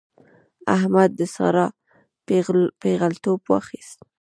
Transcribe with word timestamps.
احمد 0.75 1.09
د 1.19 1.21
سارا 1.35 1.65
پېغلتوب 2.81 3.39
واخيست. 3.51 3.99